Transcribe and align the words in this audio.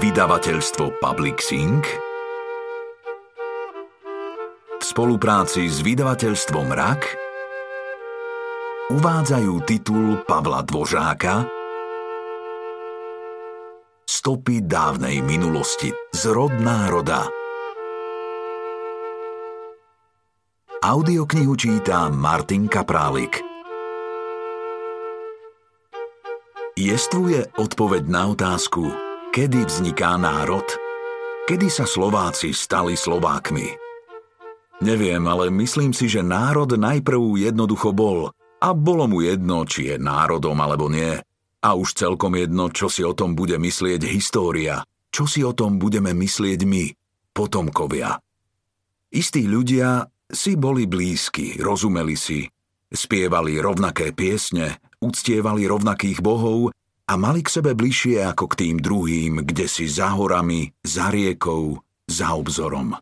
Vydavateľstvo 0.00 0.96
Public 0.96 1.44
Sync 1.44 1.84
v 4.80 4.80
spolupráci 4.80 5.68
s 5.68 5.84
vydavateľstvom 5.84 6.72
RAK 6.72 7.02
uvádzajú 8.96 9.54
titul 9.68 10.24
Pavla 10.24 10.64
Dvožáka 10.64 11.44
Stopy 14.08 14.64
dávnej 14.64 15.20
minulosti 15.20 15.92
z 16.16 16.22
rod 16.32 16.56
národa. 16.56 17.28
Audioknihu 20.80 21.52
číta 21.60 22.08
Martin 22.08 22.72
Kaprálik. 22.72 23.44
Jestvuje 26.72 27.52
odpoveď 27.60 28.08
na 28.08 28.32
otázku, 28.32 29.09
Kedy 29.30 29.62
vzniká 29.62 30.18
národ? 30.18 30.66
Kedy 31.46 31.70
sa 31.70 31.86
Slováci 31.86 32.50
stali 32.50 32.98
Slovákmi? 32.98 33.78
Neviem, 34.82 35.22
ale 35.30 35.54
myslím 35.54 35.94
si, 35.94 36.10
že 36.10 36.18
národ 36.18 36.66
najprv 36.66 37.38
jednoducho 37.38 37.94
bol 37.94 38.34
a 38.58 38.68
bolo 38.74 39.06
mu 39.06 39.22
jedno, 39.22 39.62
či 39.70 39.94
je 39.94 40.02
národom 40.02 40.58
alebo 40.58 40.90
nie. 40.90 41.14
A 41.62 41.78
už 41.78 41.94
celkom 41.94 42.34
jedno, 42.34 42.74
čo 42.74 42.90
si 42.90 43.06
o 43.06 43.14
tom 43.14 43.38
bude 43.38 43.54
myslieť 43.54 44.02
história, 44.10 44.82
čo 45.14 45.30
si 45.30 45.46
o 45.46 45.54
tom 45.54 45.78
budeme 45.78 46.10
myslieť 46.10 46.66
my, 46.66 46.90
potomkovia. 47.30 48.18
Istí 49.14 49.46
ľudia 49.46 50.10
si 50.26 50.58
boli 50.58 50.90
blízki, 50.90 51.62
rozumeli 51.62 52.18
si, 52.18 52.50
spievali 52.90 53.62
rovnaké 53.62 54.10
piesne, 54.10 54.82
uctievali 54.98 55.70
rovnakých 55.70 56.18
bohov 56.18 56.74
a 57.10 57.18
mali 57.18 57.42
k 57.42 57.50
sebe 57.50 57.74
bližšie 57.74 58.22
ako 58.22 58.54
k 58.54 58.58
tým 58.62 58.76
druhým, 58.78 59.42
kde 59.42 59.66
si 59.66 59.90
za 59.90 60.14
horami, 60.14 60.70
za 60.86 61.10
riekou, 61.10 61.82
za 62.06 62.38
obzorom. 62.38 62.94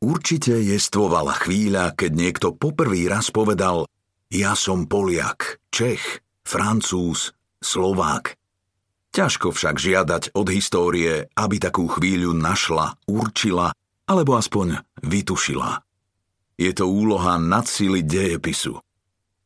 Určite 0.00 0.56
jestvovala 0.56 1.36
chvíľa, 1.36 1.92
keď 1.92 2.10
niekto 2.10 2.48
poprvý 2.56 3.12
raz 3.12 3.28
povedal 3.28 3.84
Ja 4.32 4.56
som 4.56 4.88
Poliak, 4.88 5.60
Čech, 5.68 6.24
Francúz, 6.40 7.36
Slovák. 7.60 8.40
Ťažko 9.12 9.52
však 9.52 9.76
žiadať 9.76 10.32
od 10.32 10.48
histórie, 10.48 11.28
aby 11.36 11.60
takú 11.60 11.84
chvíľu 11.92 12.32
našla, 12.32 12.96
určila 13.04 13.76
alebo 14.08 14.40
aspoň 14.40 14.80
vytušila. 15.04 15.84
Je 16.56 16.72
to 16.72 16.88
úloha 16.88 17.36
nadsiliť 17.36 18.04
dejepisu. 18.08 18.80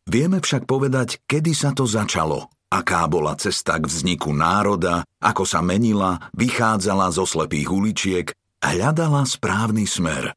Vieme 0.07 0.39
však 0.39 0.71
povedať, 0.71 1.19
kedy 1.27 1.51
sa 1.51 1.75
to 1.75 1.83
začalo 1.83 2.47
aká 2.77 3.09
bola 3.09 3.33
cesta 3.41 3.81
k 3.81 3.89
vzniku 3.89 4.37
národa, 4.37 5.01
ako 5.25 5.49
sa 5.49 5.65
menila, 5.65 6.21
vychádzala 6.37 7.09
zo 7.09 7.25
slepých 7.25 7.69
uličiek, 7.73 8.27
hľadala 8.61 9.25
správny 9.25 9.89
smer. 9.89 10.37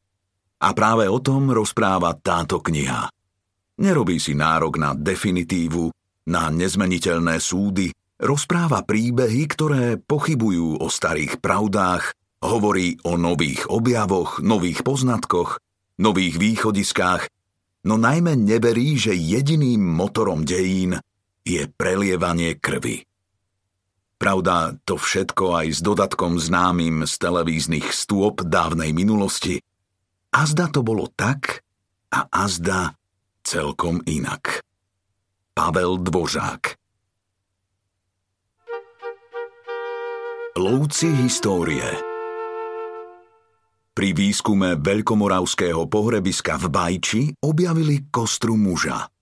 A 0.60 0.68
práve 0.72 1.04
o 1.08 1.20
tom 1.20 1.52
rozpráva 1.52 2.16
táto 2.16 2.64
kniha. 2.64 3.12
Nerobí 3.80 4.20
si 4.20 4.36
nárok 4.36 4.76
na 4.80 4.92
definitívu, 4.96 5.92
na 6.28 6.52
nezmeniteľné 6.52 7.40
súdy, 7.40 7.92
rozpráva 8.20 8.84
príbehy, 8.84 9.42
ktoré 9.48 9.96
pochybujú 9.96 10.80
o 10.80 10.86
starých 10.88 11.40
pravdách, 11.40 12.12
hovorí 12.44 13.00
o 13.04 13.16
nových 13.16 13.68
objavoch, 13.72 14.40
nových 14.40 14.84
poznatkoch, 14.84 15.60
nových 16.00 16.36
východiskách, 16.36 17.28
no 17.88 17.96
najmä 17.96 18.36
neverí, 18.36 18.96
že 19.00 19.16
jediným 19.16 19.80
motorom 19.80 20.44
dejín 20.44 21.00
je 21.44 21.66
prelievanie 21.72 22.56
krvi. 22.56 23.04
Pravda, 24.20 24.76
to 24.84 25.00
všetko 25.00 25.64
aj 25.64 25.66
s 25.72 25.80
dodatkom 25.80 26.36
známym 26.36 27.08
z 27.08 27.14
televíznych 27.16 27.88
stôp 27.88 28.44
dávnej 28.44 28.92
minulosti. 28.92 29.64
Azda 30.28 30.68
to 30.68 30.84
bolo 30.84 31.08
tak 31.08 31.64
a 32.12 32.28
azda 32.28 32.92
celkom 33.40 34.04
inak. 34.04 34.60
Pavel 35.56 36.04
Dvořák 36.04 36.76
Lovci 40.60 41.08
histórie 41.24 41.88
Pri 43.96 44.08
výskume 44.12 44.76
veľkomoravského 44.76 45.88
pohrebiska 45.88 46.60
v 46.60 46.66
Bajči 46.68 47.22
objavili 47.40 48.12
kostru 48.12 48.54
muža– 48.60 49.08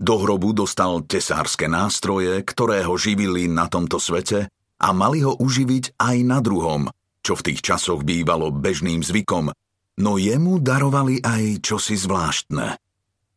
do 0.00 0.16
hrobu 0.16 0.56
dostal 0.56 1.04
tesárske 1.04 1.68
nástroje, 1.68 2.40
ktoré 2.40 2.80
ho 2.88 2.96
živili 2.96 3.52
na 3.52 3.68
tomto 3.68 4.00
svete 4.00 4.48
a 4.80 4.88
mali 4.96 5.20
ho 5.20 5.36
uživiť 5.36 6.00
aj 6.00 6.16
na 6.24 6.40
druhom, 6.40 6.88
čo 7.20 7.36
v 7.36 7.52
tých 7.52 7.60
časoch 7.60 8.00
bývalo 8.00 8.48
bežným 8.48 9.04
zvykom, 9.04 9.52
no 10.00 10.12
jemu 10.16 10.56
darovali 10.64 11.20
aj 11.20 11.60
čosi 11.60 12.00
zvláštne. 12.00 12.80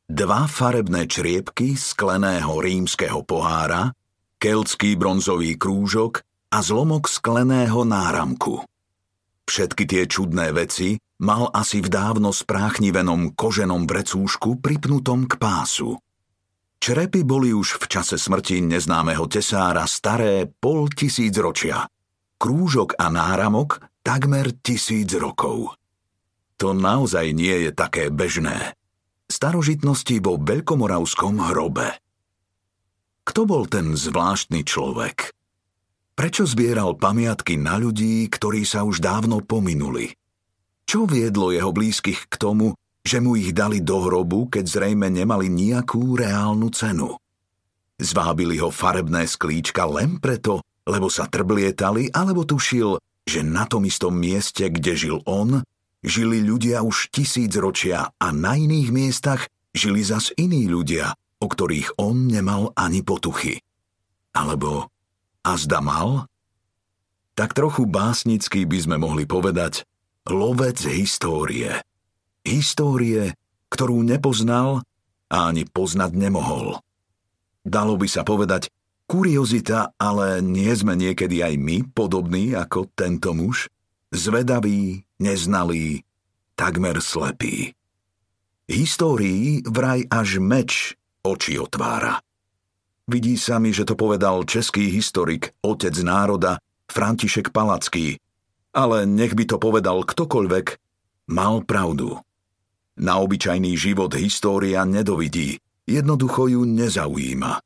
Dva 0.07 0.47
farebné 0.47 1.03
čriepky 1.11 1.75
skleného 1.75 2.55
rímskeho 2.63 3.27
pohára, 3.27 3.91
keltský 4.39 4.95
bronzový 4.95 5.59
krúžok 5.59 6.23
a 6.47 6.63
zlomok 6.63 7.11
skleného 7.11 7.83
náramku. 7.83 8.63
Všetky 9.43 9.83
tie 9.83 10.03
čudné 10.07 10.55
veci 10.55 10.95
mal 11.19 11.51
asi 11.51 11.83
v 11.83 11.91
dávno 11.91 12.31
spráchnivenom 12.31 13.35
koženom 13.35 13.83
vrecúšku 13.83 14.63
pripnutom 14.63 15.27
k 15.27 15.35
pásu. 15.35 15.99
Črepy 16.83 17.23
boli 17.23 17.55
už 17.55 17.79
v 17.79 17.85
čase 17.87 18.19
smrti 18.19 18.59
neznámeho 18.59 19.23
tesára 19.31 19.87
staré 19.87 20.51
pol 20.51 20.91
tisíc 20.91 21.31
ročia. 21.39 21.87
Krúžok 22.35 22.99
a 22.99 23.07
náramok 23.07 23.79
takmer 24.03 24.51
tisíc 24.59 25.07
rokov. 25.15 25.79
To 26.59 26.75
naozaj 26.75 27.31
nie 27.31 27.55
je 27.63 27.71
také 27.71 28.11
bežné. 28.11 28.75
Starožitnosti 29.31 30.19
vo 30.19 30.35
veľkomoravskom 30.35 31.55
hrobe. 31.55 31.87
Kto 33.23 33.47
bol 33.47 33.63
ten 33.71 33.95
zvláštny 33.95 34.67
človek? 34.67 35.31
Prečo 36.19 36.43
zbieral 36.43 36.99
pamiatky 36.99 37.55
na 37.55 37.79
ľudí, 37.79 38.27
ktorí 38.27 38.67
sa 38.67 38.83
už 38.83 38.99
dávno 38.99 39.39
pominuli? 39.39 40.11
Čo 40.83 41.07
viedlo 41.07 41.55
jeho 41.55 41.71
blízkych 41.71 42.27
k 42.27 42.35
tomu, 42.35 42.75
že 43.03 43.19
mu 43.19 43.35
ich 43.35 43.51
dali 43.51 43.83
do 43.83 43.99
hrobu, 43.99 44.47
keď 44.47 44.63
zrejme 44.63 45.11
nemali 45.11 45.51
nejakú 45.51 46.15
reálnu 46.15 46.71
cenu. 46.71 47.19
Zvábili 47.99 48.63
ho 48.63 48.71
farebné 48.71 49.27
sklíčka 49.27 49.83
len 49.85 50.17
preto, 50.23 50.63
lebo 50.87 51.11
sa 51.11 51.27
trblietali, 51.27 52.09
alebo 52.15 52.47
tušil, 52.47 52.97
že 53.27 53.43
na 53.43 53.67
tom 53.67 53.83
istom 53.83 54.15
mieste, 54.15 54.67
kde 54.71 54.95
žil 54.95 55.17
on, 55.27 55.63
žili 56.03 56.43
ľudia 56.43 56.83
už 56.83 57.11
tisíc 57.11 57.51
ročia 57.59 58.11
a 58.19 58.27
na 58.31 58.55
iných 58.55 58.89
miestach 58.91 59.47
žili 59.75 60.03
zas 60.03 60.31
iní 60.39 60.67
ľudia, 60.71 61.15
o 61.43 61.47
ktorých 61.47 61.99
on 61.99 62.27
nemal 62.27 62.71
ani 62.75 63.03
potuchy. 63.03 63.59
Alebo 64.35 64.91
azda 65.43 65.83
mal? 65.83 66.27
Tak 67.35 67.51
trochu 67.51 67.83
básnicky 67.83 68.63
by 68.63 68.77
sme 68.79 68.95
mohli 68.99 69.27
povedať 69.27 69.83
lovec 70.27 70.79
histórie– 70.87 71.79
Histórie, 72.43 73.39
ktorú 73.71 74.03
nepoznal 74.03 74.83
a 75.31 75.37
ani 75.47 75.63
poznať 75.63 76.11
nemohol. 76.11 76.83
Dalo 77.63 77.95
by 77.95 78.07
sa 78.11 78.27
povedať 78.27 78.67
kuriozita, 79.07 79.95
ale 79.95 80.43
nie 80.43 80.67
sme 80.75 80.99
niekedy 80.99 81.39
aj 81.39 81.55
my 81.55 81.87
podobní 81.95 82.51
ako 82.51 82.91
tento 82.91 83.31
muž? 83.31 83.71
Zvedaví, 84.11 85.07
neznalí, 85.23 86.03
takmer 86.59 86.99
slepí. 86.99 87.71
Histórii 88.67 89.63
vraj 89.63 90.03
až 90.11 90.43
meč 90.43 90.99
oči 91.23 91.55
otvára. 91.55 92.19
Vidí 93.07 93.39
sa 93.39 93.59
mi, 93.59 93.71
že 93.71 93.87
to 93.87 93.95
povedal 93.95 94.43
český 94.43 94.91
historik, 94.91 95.55
otec 95.63 95.95
národa, 96.03 96.59
František 96.91 97.55
Palacký. 97.55 98.19
Ale 98.75 99.07
nech 99.07 99.31
by 99.31 99.47
to 99.47 99.57
povedal 99.59 100.03
ktokoľvek, 100.03 100.65
mal 101.31 101.63
pravdu. 101.63 102.19
Na 102.93 103.17
obyčajný 103.17 103.73
život 103.73 104.13
história 104.13 104.85
nedovidí, 104.85 105.57
jednoducho 105.89 106.47
ju 106.47 106.61
nezaujíma. 106.63 107.57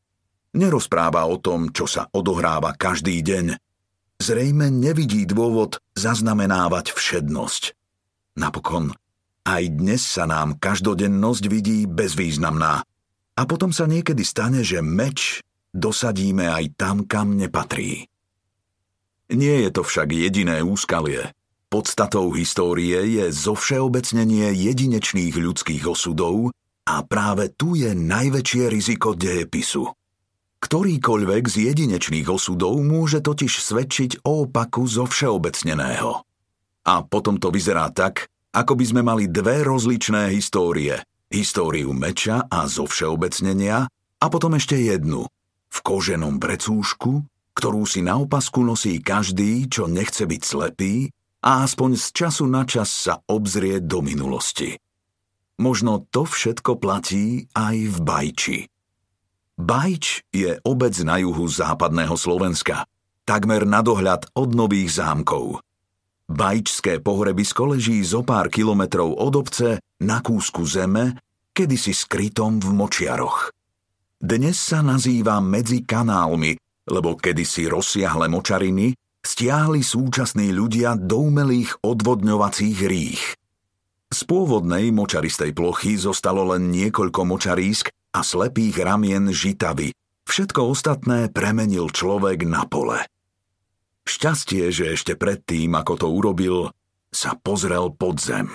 Nerozpráva 0.56 1.27
o 1.27 1.38
tom, 1.38 1.69
čo 1.75 1.85
sa 1.85 2.07
odohráva 2.15 2.74
každý 2.74 3.19
deň. 3.21 3.59
Zrejme 4.18 4.74
nevidí 4.74 5.29
dôvod 5.29 5.77
zaznamenávať 5.94 6.95
všednosť. 6.95 7.77
Napokon, 8.39 8.95
aj 9.45 9.63
dnes 9.69 10.01
sa 10.01 10.25
nám 10.25 10.57
každodennosť 10.57 11.44
vidí 11.45 11.85
bezvýznamná. 11.85 12.81
A 13.38 13.41
potom 13.45 13.69
sa 13.69 13.85
niekedy 13.85 14.25
stane, 14.25 14.65
že 14.65 14.81
meč 14.81 15.45
dosadíme 15.69 16.50
aj 16.50 16.74
tam, 16.74 17.06
kam 17.06 17.38
nepatrí. 17.38 18.09
Nie 19.29 19.68
je 19.68 19.69
to 19.69 19.85
však 19.85 20.09
jediné 20.09 20.65
úskalie. 20.65 21.37
Podstatou 21.67 22.31
histórie 22.31 22.95
je 23.19 23.27
zovšeobecnenie 23.27 24.55
jedinečných 24.55 25.35
ľudských 25.35 25.83
osudov 25.83 26.55
a 26.87 27.03
práve 27.03 27.51
tu 27.51 27.75
je 27.75 27.91
najväčšie 27.91 28.71
riziko 28.71 29.11
dejepisu. 29.11 29.91
Ktorýkoľvek 30.63 31.43
z 31.43 31.55
jedinečných 31.67 32.31
osudov 32.31 32.79
môže 32.79 33.19
totiž 33.19 33.51
svedčiť 33.59 34.23
o 34.23 34.47
opaku 34.47 34.87
zo 34.87 35.11
všeobecneného. 35.11 36.23
A 36.87 37.03
potom 37.03 37.35
to 37.35 37.51
vyzerá 37.51 37.91
tak, 37.91 38.31
ako 38.55 38.79
by 38.79 38.85
sme 38.87 39.01
mali 39.03 39.27
dve 39.27 39.67
rozličné 39.67 40.31
histórie. 40.31 41.03
Históriu 41.27 41.91
meča 41.91 42.47
a 42.47 42.63
zo 42.71 42.87
všeobecnenia 42.87 43.91
a 44.23 44.25
potom 44.31 44.55
ešte 44.55 44.79
jednu. 44.79 45.27
V 45.67 45.77
koženom 45.83 46.39
precúšku, 46.39 47.27
ktorú 47.59 47.83
si 47.83 47.99
na 47.99 48.15
opasku 48.15 48.63
nosí 48.63 49.03
každý, 49.03 49.67
čo 49.67 49.91
nechce 49.91 50.23
byť 50.23 50.41
slepý 50.47 51.11
a 51.42 51.66
aspoň 51.66 51.98
z 51.98 52.06
času 52.13 52.45
na 52.50 52.66
čas 52.66 52.89
sa 52.89 53.22
obzrie 53.30 53.81
do 53.84 54.01
minulosti. 54.01 54.78
Možno 55.57 56.06
to 56.10 56.25
všetko 56.25 56.78
platí 56.78 57.50
aj 57.57 57.75
v 57.78 57.98
Bajči. 58.01 58.60
Bajč 59.57 60.22
je 60.30 60.62
obec 60.62 60.94
na 61.01 61.18
juhu 61.18 61.50
západného 61.50 62.13
Slovenska, 62.13 62.86
takmer 63.25 63.66
na 63.66 63.81
dohľad 63.81 64.30
od 64.38 64.54
nových 64.54 65.01
zámkov. 65.01 65.66
Bajčské 66.30 67.01
pohrebisko 67.01 67.74
leží 67.74 68.04
zo 68.06 68.22
pár 68.22 68.54
kilometrov 68.54 69.18
od 69.18 69.34
obce 69.34 69.81
na 70.04 70.22
kúsku 70.22 70.62
zeme, 70.68 71.18
kedysi 71.57 71.95
skrytom 71.95 72.62
v 72.62 72.69
močiaroch. 72.78 73.50
Dnes 74.22 74.62
sa 74.62 74.86
nazýva 74.86 75.42
medzi 75.42 75.81
kanálmi, 75.81 76.54
lebo 76.86 77.18
kedysi 77.18 77.66
rozsiahle 77.66 78.30
močariny 78.30 78.94
stiahli 79.27 79.83
súčasní 79.83 80.56
ľudia 80.56 80.95
do 80.95 81.27
umelých 81.27 81.75
odvodňovacích 81.83 82.79
rých. 82.88 83.24
Z 84.07 84.24
pôvodnej 84.24 84.88
močaristej 84.95 85.51
plochy 85.51 86.00
zostalo 86.00 86.56
len 86.56 86.71
niekoľko 86.71 87.27
močarísk 87.27 87.91
a 88.15 88.24
slepých 88.24 88.79
ramien 88.79 89.27
žitavy. 89.27 89.91
Všetko 90.24 90.71
ostatné 90.71 91.27
premenil 91.27 91.91
človek 91.91 92.47
na 92.47 92.63
pole. 92.63 93.03
Šťastie, 94.07 94.71
že 94.71 94.95
ešte 94.95 95.19
predtým, 95.19 95.75
ako 95.75 95.94
to 96.00 96.07
urobil, 96.07 96.71
sa 97.12 97.35
pozrel 97.35 97.91
pod 97.91 98.24
zem. 98.24 98.47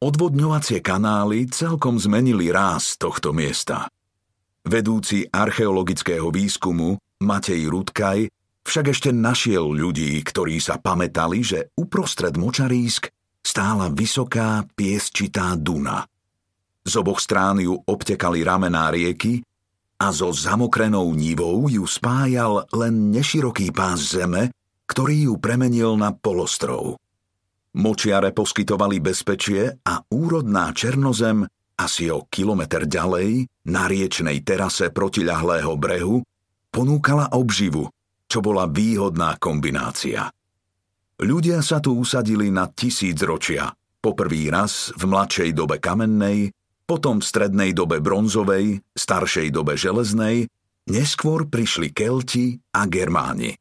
Odvodňovacie 0.00 0.80
kanály 0.80 1.52
celkom 1.52 2.00
zmenili 2.00 2.48
ráz 2.48 2.96
tohto 2.96 3.36
miesta. 3.36 3.92
Vedúci 4.64 5.28
archeologického 5.28 6.32
výskumu 6.32 6.96
Matej 7.20 7.68
Rudkaj 7.68 8.32
však 8.66 8.90
ešte 8.90 9.10
našiel 9.14 9.70
ľudí, 9.70 10.18
ktorí 10.26 10.58
sa 10.58 10.82
pamätali, 10.82 11.46
že 11.46 11.70
uprostred 11.78 12.34
močarísk 12.34 13.08
stála 13.46 13.88
vysoká 13.94 14.66
piesčitá 14.74 15.54
duna– 15.54 16.02
z 16.86 17.02
oboch 17.02 17.18
strán 17.18 17.58
ju 17.58 17.74
obtekali 17.74 18.46
ramená 18.46 18.94
rieky 18.94 19.42
a 19.98 20.14
so 20.14 20.30
zamokrenou 20.30 21.10
nivou 21.18 21.66
ju 21.66 21.82
spájal 21.82 22.70
len 22.70 23.10
neširoký 23.10 23.74
pás 23.74 24.14
zeme, 24.14 24.54
ktorý 24.86 25.26
ju 25.26 25.34
premenil 25.42 25.98
na 25.98 26.14
polostrov. 26.14 27.02
Močiare 27.74 28.30
poskytovali 28.30 29.02
bezpečie 29.02 29.82
a 29.82 29.98
úrodná 30.14 30.70
Černozem 30.70 31.42
asi 31.76 32.08
o 32.08 32.24
kilometr 32.30 32.86
ďalej, 32.86 33.50
na 33.68 33.90
riečnej 33.90 34.40
terase 34.46 34.88
protiľahlého 34.94 35.74
brehu, 35.76 36.22
ponúkala 36.70 37.34
obživu, 37.34 37.90
čo 38.26 38.42
bola 38.42 38.66
výhodná 38.66 39.38
kombinácia. 39.38 40.30
Ľudia 41.16 41.64
sa 41.64 41.80
tu 41.80 41.96
usadili 41.96 42.52
na 42.52 42.68
tisíc 42.68 43.16
ročia, 43.24 43.72
poprvý 44.04 44.52
raz 44.52 44.92
v 44.92 45.08
mladšej 45.08 45.50
dobe 45.56 45.80
kamennej, 45.80 46.52
potom 46.84 47.18
v 47.18 47.24
strednej 47.24 47.70
dobe 47.72 48.04
bronzovej, 48.04 48.84
staršej 48.92 49.48
dobe 49.50 49.74
železnej, 49.80 50.46
neskôr 50.92 51.48
prišli 51.48 51.90
Kelti 51.90 52.60
a 52.76 52.84
Germáni. 52.84 53.56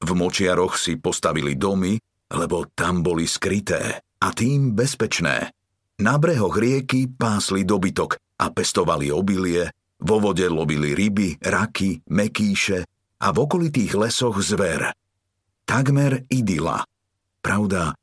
V 0.00 0.10
močiaroch 0.14 0.78
si 0.78 0.96
postavili 0.96 1.58
domy, 1.58 1.98
lebo 2.32 2.70
tam 2.72 3.02
boli 3.02 3.26
skryté 3.26 4.00
a 4.22 4.28
tým 4.32 4.72
bezpečné. 4.72 5.52
Na 6.00 6.20
brehoch 6.20 6.54
rieky 6.54 7.08
pásli 7.10 7.64
dobytok 7.64 8.20
a 8.40 8.52
pestovali 8.52 9.08
obilie, 9.10 9.72
vo 10.04 10.20
vode 10.20 10.44
lovili 10.44 10.92
ryby, 10.92 11.40
raky, 11.40 12.04
mekíše 12.12 12.84
a 13.20 13.26
v 13.32 13.36
okolitých 13.42 13.96
lesoch 13.96 14.36
zver. 14.40 14.92
Takmer 15.66 16.28
idyla. 16.30 16.84
Pravda, 17.40 17.94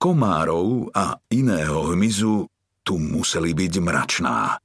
komárov 0.00 0.88
a 0.96 1.20
iného 1.28 1.92
hmyzu 1.92 2.48
tu 2.80 2.96
museli 2.96 3.52
byť 3.52 3.72
mračná. 3.80 4.56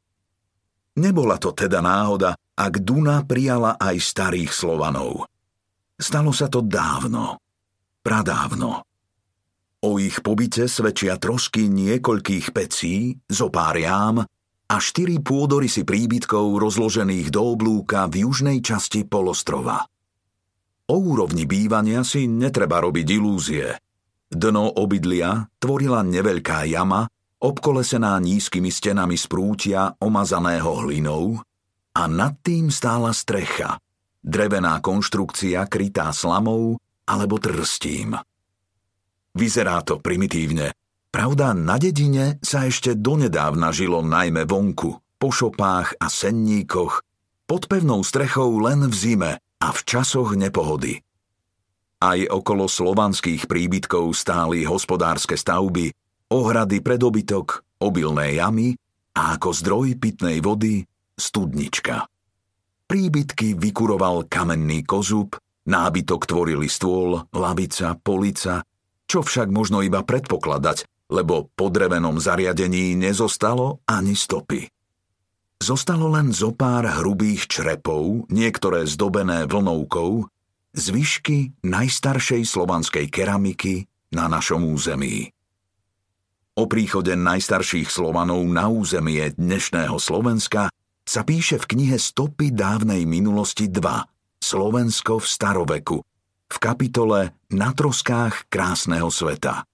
Nebola 0.96 1.36
to 1.36 1.52
teda 1.52 1.84
náhoda, 1.84 2.40
ak 2.56 2.74
Duna 2.80 3.28
prijala 3.28 3.76
aj 3.76 4.00
starých 4.00 4.52
Slovanov. 4.56 5.28
Stalo 6.00 6.32
sa 6.32 6.48
to 6.48 6.64
dávno, 6.64 7.40
pradávno. 8.00 8.88
O 9.84 10.00
ich 10.00 10.24
pobyte 10.24 10.66
svedčia 10.72 11.20
trosky 11.20 11.68
niekoľkých 11.68 12.56
pecí, 12.56 13.20
zo 13.28 13.52
pár 13.52 13.76
jám 13.76 14.24
a 14.66 14.76
štyri 14.82 15.20
pôdorysy 15.20 15.84
príbytkov 15.84 16.58
rozložených 16.58 17.30
do 17.30 17.54
oblúka 17.54 18.08
v 18.08 18.26
južnej 18.26 18.64
časti 18.64 19.04
polostrova. 19.06 19.86
O 20.86 21.02
úrovni 21.02 21.50
bývania 21.50 22.06
si 22.06 22.30
netreba 22.30 22.78
robiť 22.78 23.08
ilúzie. 23.18 23.74
Dno 24.30 24.70
obydlia 24.70 25.50
tvorila 25.58 26.06
neveľká 26.06 26.70
jama, 26.70 27.10
obkolesená 27.42 28.22
nízkymi 28.22 28.70
stenami 28.70 29.18
z 29.18 29.26
prútia 29.26 29.98
omazaného 29.98 30.86
hlinou 30.86 31.42
a 31.98 32.04
nad 32.06 32.38
tým 32.46 32.70
stála 32.70 33.18
strecha, 33.18 33.82
drevená 34.22 34.78
konštrukcia 34.78 35.66
krytá 35.66 36.14
slamou 36.14 36.78
alebo 37.10 37.42
trstím. 37.42 38.14
Vyzerá 39.34 39.82
to 39.82 39.98
primitívne, 39.98 40.70
pravda 41.10 41.58
na 41.58 41.82
dedine 41.82 42.38
sa 42.46 42.70
ešte 42.70 42.94
donedávna 42.94 43.74
žilo 43.74 44.06
najmä 44.06 44.46
vonku, 44.46 45.02
po 45.18 45.30
šopách 45.34 45.98
a 45.98 46.08
senníkoch, 46.14 47.02
pod 47.50 47.66
pevnou 47.66 48.06
strechou 48.06 48.54
len 48.62 48.86
v 48.86 48.94
zime 48.94 49.32
a 49.62 49.72
v 49.72 49.80
časoch 49.84 50.36
nepohody. 50.36 51.00
Aj 52.04 52.20
okolo 52.28 52.68
slovanských 52.68 53.48
príbytkov 53.48 54.12
stáli 54.14 54.68
hospodárske 54.68 55.40
stavby, 55.40 55.96
ohrady 56.30 56.84
pre 56.84 57.00
dobytok, 57.00 57.64
obilné 57.80 58.36
jamy 58.36 58.76
a 59.16 59.40
ako 59.40 59.50
zdroj 59.56 59.96
pitnej 59.96 60.44
vody 60.44 60.84
studnička. 61.16 62.06
Príbytky 62.86 63.58
vykuroval 63.58 64.30
kamenný 64.30 64.86
kozub, 64.86 65.40
nábytok 65.66 66.30
tvorili 66.30 66.70
stôl, 66.70 67.26
lavica, 67.34 67.98
polica, 67.98 68.62
čo 69.10 69.26
však 69.26 69.50
možno 69.50 69.82
iba 69.82 70.06
predpokladať, 70.06 71.10
lebo 71.10 71.50
po 71.54 71.72
drevenom 71.74 72.22
zariadení 72.22 72.94
nezostalo 72.94 73.82
ani 73.90 74.14
stopy. 74.14 74.75
Zostalo 75.66 76.14
len 76.14 76.30
zo 76.30 76.54
pár 76.54 76.86
hrubých 76.86 77.50
črepov, 77.50 78.30
niektoré 78.30 78.86
zdobené 78.86 79.50
vlnovkou, 79.50 80.22
zvyšky 80.78 81.58
najstaršej 81.66 82.46
slovanskej 82.46 83.10
keramiky 83.10 83.90
na 84.14 84.30
našom 84.30 84.62
území. 84.62 85.34
O 86.54 86.70
príchode 86.70 87.18
najstarších 87.18 87.90
Slovanov 87.90 88.46
na 88.46 88.70
územie 88.70 89.34
dnešného 89.34 89.98
Slovenska 89.98 90.70
sa 91.02 91.26
píše 91.26 91.58
v 91.58 91.66
knihe 91.74 91.98
Stopy 91.98 92.54
dávnej 92.54 93.10
minulosti 93.10 93.66
2 93.66 93.82
Slovensko 94.38 95.18
v 95.18 95.26
staroveku 95.26 95.98
v 96.46 96.58
kapitole 96.62 97.34
Na 97.50 97.74
troskách 97.74 98.54
krásneho 98.54 99.10
sveta. 99.10 99.66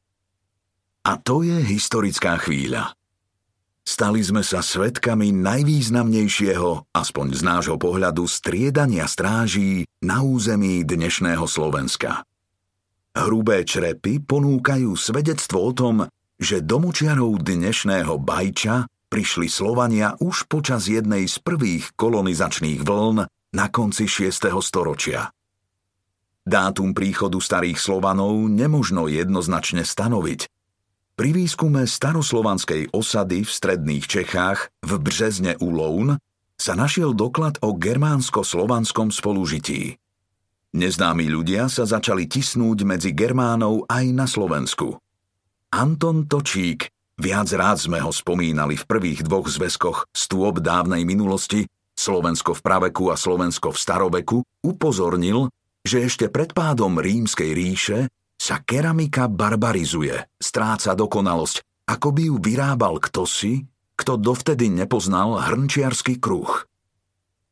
A 1.04 1.12
to 1.20 1.44
je 1.44 1.60
historická 1.60 2.40
chvíľa. 2.40 2.96
Stali 3.92 4.24
sme 4.24 4.40
sa 4.40 4.64
svetkami 4.64 5.36
najvýznamnejšieho, 5.36 6.96
aspoň 6.96 7.26
z 7.36 7.42
nášho 7.44 7.76
pohľadu, 7.76 8.24
striedania 8.24 9.04
stráží 9.04 9.84
na 10.00 10.24
území 10.24 10.88
dnešného 10.88 11.44
Slovenska. 11.44 12.24
Hrubé 13.12 13.68
črepy 13.68 14.24
ponúkajú 14.24 14.96
svedectvo 14.96 15.60
o 15.60 15.72
tom, 15.76 15.96
že 16.40 16.64
do 16.64 16.80
močiarov 16.80 17.44
dnešného 17.44 18.16
Bajča 18.16 18.88
prišli 19.12 19.52
Slovania 19.52 20.16
už 20.24 20.48
počas 20.48 20.88
jednej 20.88 21.28
z 21.28 21.44
prvých 21.44 21.92
kolonizačných 22.00 22.88
vln 22.88 23.28
na 23.28 23.66
konci 23.68 24.08
6. 24.08 24.56
storočia. 24.64 25.36
Dátum 26.48 26.96
príchodu 26.96 27.44
starých 27.44 27.76
Slovanov 27.76 28.40
nemožno 28.48 29.12
jednoznačne 29.12 29.84
stanoviť. 29.84 30.61
Pri 31.16 31.30
výskume 31.36 31.86
staroslovanskej 31.86 32.92
osady 32.96 33.46
v 33.46 33.52
stredných 33.52 34.06
Čechách 34.08 34.72
v 34.82 34.92
Březne 34.98 35.60
u 35.62 35.70
Loun 35.72 36.18
sa 36.58 36.74
našiel 36.78 37.16
doklad 37.16 37.62
o 37.62 37.74
germánsko-slovanskom 37.74 39.10
spolužití. 39.14 39.98
Neznámi 40.72 41.28
ľudia 41.28 41.68
sa 41.68 41.84
začali 41.84 42.32
tisnúť 42.32 42.88
medzi 42.88 43.12
Germánov 43.12 43.86
aj 43.92 44.06
na 44.16 44.26
Slovensku– 44.26 44.96
Anton 45.72 46.28
Točík, 46.28 46.92
viac 47.16 47.48
rád 47.56 47.80
sme 47.80 48.04
ho 48.04 48.12
spomínali 48.12 48.76
v 48.76 48.84
prvých 48.84 49.24
dvoch 49.24 49.48
zväzkoch 49.48 50.12
stôb 50.12 50.60
dávnej 50.60 51.08
minulosti, 51.08 51.64
Slovensko 51.96 52.60
v 52.60 52.62
praveku 52.68 53.08
a 53.08 53.16
Slovensko 53.16 53.72
v 53.72 53.80
staroveku, 53.80 54.38
upozornil, 54.68 55.48
že 55.88 56.04
ešte 56.04 56.28
pred 56.28 56.52
pádom 56.52 57.00
rímskej 57.00 57.56
ríše 57.56 58.12
sa 58.42 58.58
keramika 58.58 59.30
barbarizuje, 59.30 60.18
stráca 60.42 60.98
dokonalosť, 60.98 61.86
ako 61.86 62.08
by 62.10 62.22
ju 62.26 62.36
vyrábal 62.42 62.98
ktosi, 62.98 63.70
kto 63.94 64.18
dovtedy 64.18 64.66
nepoznal 64.74 65.38
hrnčiarsky 65.46 66.18
kruh. 66.18 66.66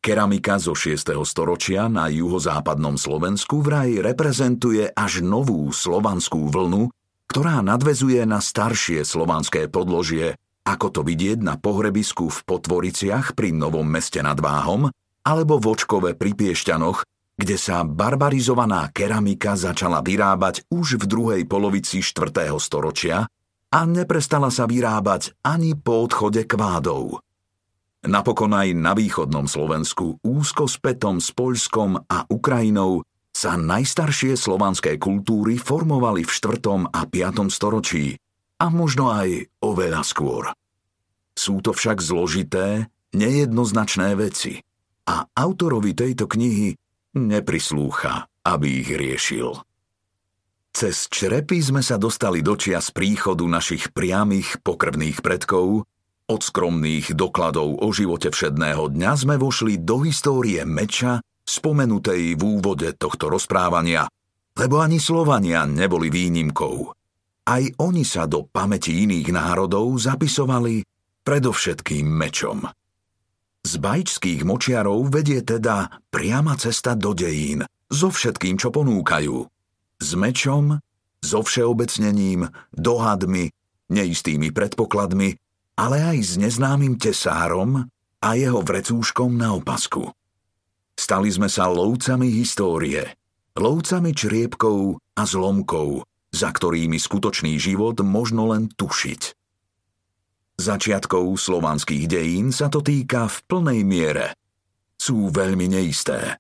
Keramika 0.02 0.58
zo 0.58 0.74
6. 0.74 1.14
storočia 1.30 1.86
na 1.94 2.10
juhozápadnom 2.10 2.98
Slovensku 2.98 3.62
vraj 3.62 4.02
reprezentuje 4.02 4.90
až 4.90 5.22
novú 5.22 5.70
slovanskú 5.70 6.50
vlnu, 6.50 6.90
ktorá 7.30 7.62
nadvezuje 7.62 8.26
na 8.26 8.42
staršie 8.42 9.06
slovanské 9.06 9.70
podložie, 9.70 10.42
ako 10.66 10.90
to 10.90 11.02
vidieť 11.06 11.38
na 11.46 11.62
pohrebisku 11.62 12.34
v 12.34 12.40
Potvoriciach 12.50 13.38
pri 13.38 13.54
Novom 13.54 13.86
meste 13.86 14.26
nad 14.26 14.42
Váhom 14.42 14.90
alebo 15.22 15.62
v 15.62 15.70
Očkove 15.70 16.18
pri 16.18 16.34
Piešťanoch, 16.34 17.06
kde 17.40 17.56
sa 17.56 17.88
barbarizovaná 17.88 18.92
keramika 18.92 19.56
začala 19.56 20.04
vyrábať 20.04 20.68
už 20.68 21.00
v 21.00 21.04
druhej 21.08 21.42
polovici 21.48 22.04
4. 22.04 22.52
storočia 22.60 23.32
a 23.72 23.80
neprestala 23.88 24.52
sa 24.52 24.68
vyrábať 24.68 25.40
ani 25.48 25.72
po 25.72 26.04
odchode 26.04 26.44
kvádov. 26.44 27.24
Napokon 28.04 28.52
aj 28.52 28.76
na 28.76 28.92
východnom 28.92 29.48
Slovensku, 29.48 30.20
úzko 30.20 30.68
spätom 30.68 31.24
s 31.24 31.32
Poľskom 31.32 32.04
a 32.12 32.28
Ukrajinou, 32.28 33.08
sa 33.32 33.56
najstaršie 33.56 34.36
slovanské 34.36 35.00
kultúry 35.00 35.56
formovali 35.56 36.28
v 36.28 36.32
4. 36.32 36.92
a 36.92 37.02
5. 37.08 37.48
storočí 37.48 38.20
a 38.60 38.68
možno 38.68 39.16
aj 39.16 39.48
oveľa 39.64 40.04
skôr. 40.04 40.52
Sú 41.40 41.64
to 41.64 41.72
však 41.72 42.04
zložité, 42.04 42.92
nejednoznačné 43.16 44.12
veci 44.20 44.60
a 45.08 45.24
autorovi 45.40 45.96
tejto 45.96 46.28
knihy 46.28 46.76
neprislúcha, 47.16 48.30
aby 48.46 48.86
ich 48.86 48.90
riešil. 48.92 49.58
Cez 50.70 51.10
črepy 51.10 51.60
sme 51.66 51.82
sa 51.82 51.98
dostali 51.98 52.46
do 52.46 52.54
čias 52.54 52.94
príchodu 52.94 53.42
našich 53.44 53.90
priamých 53.90 54.62
pokrvných 54.62 55.26
predkov 55.26 55.90
od 56.30 56.46
skromných 56.46 57.18
dokladov 57.18 57.82
o 57.82 57.90
živote 57.90 58.30
všedného 58.30 58.94
dňa 58.94 59.12
sme 59.18 59.36
vošli 59.42 59.82
do 59.82 60.06
histórie 60.06 60.62
meča, 60.62 61.26
spomenutej 61.42 62.38
v 62.38 62.42
úvode 62.46 62.94
tohto 62.94 63.34
rozprávania, 63.34 64.06
lebo 64.54 64.78
ani 64.78 65.02
Slovania 65.02 65.66
neboli 65.66 66.14
výnimkou. 66.14 66.94
Aj 67.50 67.64
oni 67.82 68.06
sa 68.06 68.30
do 68.30 68.46
pamäti 68.46 69.10
iných 69.10 69.34
národov 69.34 69.90
zapisovali 69.98 70.86
predovšetkým 71.26 72.06
mečom. 72.06 72.70
Z 73.64 73.74
bajčských 73.80 74.48
močiarov 74.48 75.12
vedie 75.12 75.44
teda 75.44 76.04
priama 76.10 76.56
cesta 76.56 76.96
do 76.96 77.12
dejín, 77.12 77.68
so 77.92 78.08
všetkým, 78.10 78.56
čo 78.56 78.72
ponúkajú. 78.72 79.48
S 80.00 80.10
mečom, 80.16 80.80
so 81.20 81.44
všeobecnením, 81.44 82.48
dohadmi, 82.72 83.52
neistými 83.92 84.56
predpokladmi 84.56 85.36
ale 85.80 86.04
aj 86.04 86.18
s 86.20 86.32
neznámym 86.36 87.00
tesárom 87.00 87.88
a 88.20 88.30
jeho 88.36 88.60
vrecúškom 88.60 89.32
na 89.40 89.56
opasku. 89.56 90.12
Stali 91.00 91.32
sme 91.32 91.48
sa 91.48 91.72
lovcami 91.72 92.28
histórie, 92.36 93.16
lovcami 93.56 94.12
čriepkov 94.12 95.00
a 95.16 95.24
zlomkov, 95.24 96.04
za 96.36 96.52
ktorými 96.52 97.00
skutočný 97.00 97.56
život 97.56 97.96
možno 98.04 98.52
len 98.52 98.68
tušiť. 98.68 99.39
Začiatkov 100.60 101.40
slovanských 101.40 102.12
dejín 102.12 102.52
sa 102.52 102.68
to 102.68 102.84
týka 102.84 103.32
v 103.32 103.38
plnej 103.48 103.82
miere. 103.88 104.36
Sú 105.00 105.32
veľmi 105.32 105.72
neisté. 105.72 106.36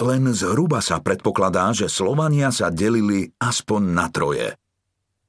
Len 0.00 0.24
zhruba 0.32 0.80
sa 0.80 1.04
predpokladá, 1.04 1.76
že 1.76 1.92
Slovania 1.92 2.48
sa 2.48 2.72
delili 2.72 3.28
aspoň 3.36 3.82
na 3.92 4.08
troje– 4.08 4.56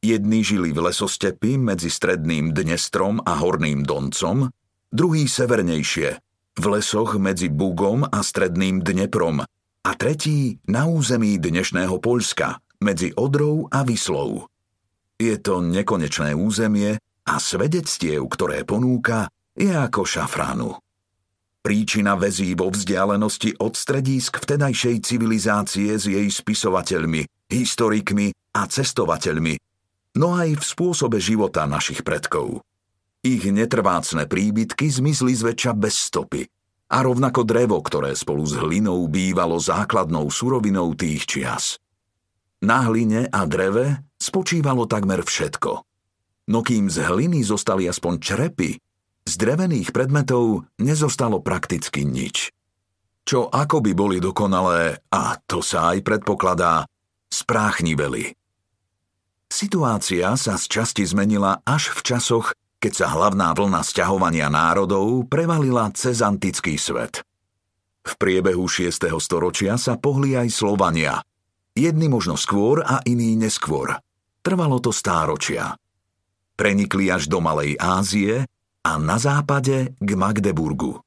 Jedni 0.03 0.43
žili 0.43 0.75
v 0.75 0.91
lesostepi 0.91 1.55
medzi 1.55 1.87
stredným 1.87 2.51
Dnestrom 2.51 3.23
a 3.23 3.39
Horným 3.39 3.87
Doncom, 3.87 4.51
druhý 4.91 5.31
severnejšie, 5.31 6.19
v 6.59 6.65
lesoch 6.67 7.15
medzi 7.15 7.47
Bugom 7.47 8.03
a 8.03 8.19
stredným 8.19 8.83
Dneprom 8.83 9.39
a 9.87 9.91
tretí 9.95 10.59
na 10.67 10.91
území 10.91 11.39
dnešného 11.39 12.03
Poľska, 12.03 12.59
medzi 12.83 13.15
Odrou 13.15 13.71
a 13.71 13.87
Vyslou. 13.87 14.51
Je 15.15 15.39
to 15.39 15.63
nekonečné 15.63 16.35
územie 16.35 16.99
a 17.27 17.39
svedectiev, 17.39 18.27
ktoré 18.27 18.67
ponúka, 18.67 19.31
je 19.55 19.71
ako 19.71 20.03
šafránu. 20.03 20.71
Príčina 21.63 22.19
väzí 22.19 22.59
vo 22.59 22.67
vzdialenosti 22.67 23.55
od 23.63 23.79
stredísk 23.79 24.43
vtedajšej 24.43 24.99
civilizácie 24.99 25.95
s 25.95 26.11
jej 26.11 26.27
spisovateľmi, 26.27 27.23
historikmi 27.47 28.35
a 28.51 28.67
cestovateľmi, 28.67 29.55
no 30.19 30.35
aj 30.35 30.59
v 30.59 30.63
spôsobe 30.63 31.23
života 31.23 31.63
našich 31.63 32.03
predkov. 32.03 32.59
Ich 33.23 33.47
netrvácne 33.47 34.27
príbytky 34.27 34.91
zmizli 34.91 35.31
zväčša 35.31 35.71
bez 35.79 35.95
stopy 35.95 36.43
a 36.91 36.99
rovnako 36.99 37.47
drevo, 37.47 37.79
ktoré 37.79 38.11
spolu 38.11 38.43
s 38.43 38.59
hlinou 38.59 39.07
bývalo 39.07 39.55
základnou 39.55 40.27
surovinou 40.27 40.91
tých 40.99 41.23
čias. 41.23 41.79
Na 42.59 42.83
hline 42.91 43.31
a 43.31 43.47
dreve 43.47 44.03
spočívalo 44.19 44.83
takmer 44.83 45.23
všetko. 45.23 45.92
No 46.51 46.59
kým 46.59 46.91
z 46.91 47.07
hliny 47.07 47.43
zostali 47.43 47.87
aspoň 47.87 48.13
črepy, 48.19 48.71
z 49.23 49.33
drevených 49.39 49.95
predmetov 49.95 50.67
nezostalo 50.75 51.39
prakticky 51.39 52.03
nič. 52.03 52.51
Čo 53.23 53.47
ako 53.47 53.79
by 53.79 53.91
boli 53.95 54.19
dokonalé, 54.19 54.99
a 55.07 55.39
to 55.47 55.63
sa 55.63 55.95
aj 55.95 56.03
predpokladá, 56.03 56.83
spráchniveli. 57.31 58.35
Situácia 59.47 60.35
sa 60.35 60.59
z 60.59 60.65
časti 60.67 61.07
zmenila 61.07 61.63
až 61.63 61.95
v 61.95 61.99
časoch, 62.03 62.51
keď 62.83 62.93
sa 62.99 63.07
hlavná 63.15 63.55
vlna 63.55 63.79
sťahovania 63.79 64.51
národov 64.51 65.31
prevalila 65.31 65.87
cez 65.95 66.19
antický 66.19 66.75
svet. 66.75 67.23
V 68.03 68.13
priebehu 68.19 68.67
6. 68.67 69.07
storočia 69.23 69.79
sa 69.79 69.95
pohli 69.95 70.35
aj 70.35 70.51
Slovania. 70.51 71.23
Jedni 71.71 72.11
možno 72.11 72.35
skôr 72.35 72.83
a 72.83 72.99
iní 73.07 73.39
neskôr. 73.39 73.95
Trvalo 74.43 74.83
to 74.83 74.91
stáročia. 74.91 75.79
Prenikli 76.53 77.09
až 77.09 77.25
do 77.25 77.41
Malej 77.41 77.73
Ázie 77.81 78.45
a 78.85 79.01
na 79.01 79.17
západe 79.17 79.97
k 79.97 80.09
Magdeburgu. 80.13 81.01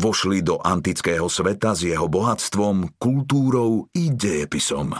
Vošli 0.00 0.40
do 0.40 0.56
antického 0.56 1.28
sveta 1.28 1.76
s 1.76 1.84
jeho 1.84 2.08
bohatstvom, 2.08 2.96
kultúrou 2.96 3.84
i 3.92 4.08
dejepisom. 4.08 4.96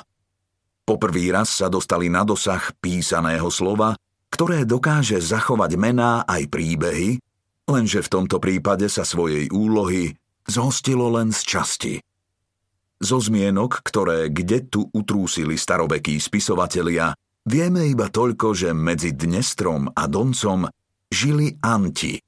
Poprvý 0.84 1.32
raz 1.32 1.48
sa 1.48 1.72
dostali 1.72 2.12
na 2.12 2.28
dosah 2.28 2.60
písaného 2.84 3.48
slova, 3.48 3.96
ktoré 4.28 4.68
dokáže 4.68 5.16
zachovať 5.16 5.80
mená 5.80 6.28
aj 6.28 6.52
príbehy, 6.52 7.16
lenže 7.64 8.04
v 8.04 8.12
tomto 8.12 8.36
prípade 8.36 8.84
sa 8.92 9.06
svojej 9.06 9.48
úlohy 9.48 10.12
zhostilo 10.44 11.08
len 11.08 11.32
z 11.32 11.40
časti. 11.46 11.94
Zo 13.00 13.16
zmienok, 13.16 13.80
ktoré 13.80 14.28
kde 14.28 14.68
tu 14.68 14.84
utrúsili 14.92 15.56
starovekí 15.56 16.20
spisovatelia, 16.20 17.16
vieme 17.46 17.86
iba 17.88 18.10
toľko, 18.10 18.52
že 18.56 18.70
medzi 18.72 19.16
Dnestrom 19.16 19.88
a 19.92 20.04
Doncom 20.10 20.66
žili 21.08 21.56
Anti 21.60 22.18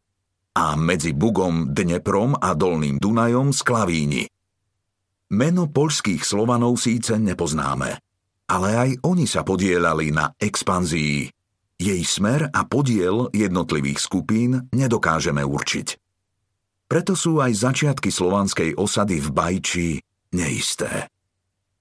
a 0.57 0.77
medzi 0.77 1.17
Bugom, 1.17 1.73
Dneprom 1.73 2.37
a 2.37 2.53
Dolným 2.53 3.01
Dunajom 3.01 3.57
Sklavíni. 3.57 4.29
Meno 5.33 5.65
poľských 5.73 6.23
Slovanov 6.25 6.77
síce 6.77 7.17
nepoznáme– 7.17 7.97
ale 8.53 8.69
aj 8.77 8.91
oni 9.09 9.25
sa 9.25 9.41
podielali 9.41 10.13
na 10.13 10.37
expanzii. 10.37 11.33
Jej 11.81 12.03
smer 12.05 12.53
a 12.53 12.69
podiel 12.69 13.33
jednotlivých 13.33 13.99
skupín 13.99 14.69
nedokážeme 14.77 15.41
určiť. 15.41 15.97
Preto 16.87 17.17
sú 17.17 17.41
aj 17.41 17.57
začiatky 17.57 18.13
slovanskej 18.13 18.77
osady 18.77 19.25
v 19.25 19.29
Bajči 19.33 19.89
neisté. 20.37 21.09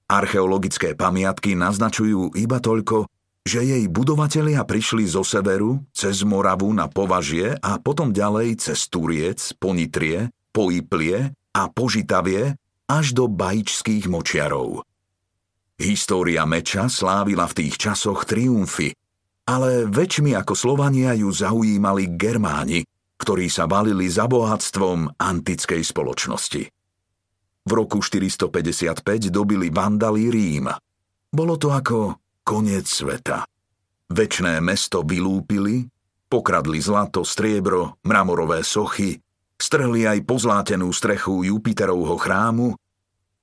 Archeologické 0.07 0.95
pamiatky 0.95 1.59
naznačujú 1.59 2.39
iba 2.39 2.63
toľko, 2.63 3.11
že 3.41 3.65
jej 3.65 3.85
budovatelia 3.89 4.61
prišli 4.61 5.09
zo 5.09 5.25
severu, 5.25 5.81
cez 5.89 6.21
Moravu 6.21 6.69
na 6.73 6.85
Považie 6.85 7.57
a 7.57 7.81
potom 7.81 8.13
ďalej 8.13 8.61
cez 8.61 8.85
Turiec, 8.85 9.41
Ponitrie, 9.57 10.29
Poiplie 10.53 11.33
a 11.51 11.63
Požitavie 11.73 12.53
až 12.85 13.05
do 13.17 13.25
bajčských 13.25 14.05
močiarov. 14.11 14.85
História 15.81 16.45
meča 16.45 16.85
slávila 16.85 17.49
v 17.49 17.57
tých 17.65 17.81
časoch 17.81 18.29
triumfy, 18.29 18.93
ale 19.49 19.89
väčšmi 19.89 20.37
ako 20.37 20.53
Slovania 20.53 21.17
ju 21.17 21.33
zaujímali 21.33 22.13
Germáni, 22.13 22.85
ktorí 23.17 23.49
sa 23.49 23.65
valili 23.65 24.05
za 24.05 24.29
bohatstvom 24.29 25.17
antickej 25.17 25.81
spoločnosti. 25.81 26.63
V 27.61 27.71
roku 27.73 28.01
455 28.01 29.33
dobili 29.33 29.73
Vandali 29.73 30.29
Rím. 30.29 30.69
Bolo 31.33 31.55
to 31.57 31.73
ako 31.73 32.21
koniec 32.41 32.89
sveta. 32.89 33.47
Večné 34.11 34.59
mesto 34.59 35.07
vylúpili, 35.07 35.87
pokradli 36.27 36.83
zlato, 36.83 37.23
striebro, 37.23 37.99
mramorové 38.03 38.63
sochy, 38.63 39.19
strhli 39.55 40.03
aj 40.09 40.25
pozlátenú 40.27 40.91
strechu 40.91 41.47
Jupiterovho 41.47 42.17
chrámu, 42.19 42.75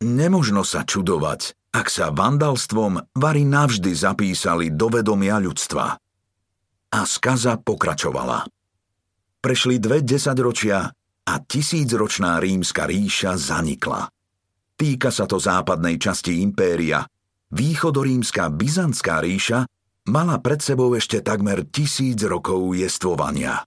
nemožno 0.05 0.67
sa 0.67 0.85
čudovať, 0.85 1.73
ak 1.73 1.87
sa 1.89 2.11
vandalstvom 2.11 3.13
Vary 3.17 3.45
navždy 3.45 3.93
zapísali 3.93 4.73
do 4.73 4.89
vedomia 4.89 5.39
ľudstva. 5.39 5.97
A 6.89 7.01
skaza 7.05 7.61
pokračovala. 7.61 8.49
Prešli 9.39 9.79
dve 9.79 10.03
desaťročia 10.03 10.89
a 11.29 11.35
tisícročná 11.45 12.41
rímska 12.41 12.89
ríša 12.89 13.37
zanikla. 13.37 14.09
Týka 14.79 15.13
sa 15.13 15.29
to 15.29 15.37
západnej 15.37 16.01
časti 16.01 16.41
impéria. 16.41 17.05
Východorímska 17.49 18.53
byzantská 18.53 19.25
ríša 19.25 19.65
mala 20.09 20.37
pred 20.41 20.61
sebou 20.61 20.93
ešte 20.93 21.25
takmer 21.25 21.65
tisíc 21.65 22.21
rokov 22.25 22.77
jestvovania. 22.77 23.65